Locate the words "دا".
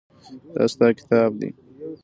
0.53-0.63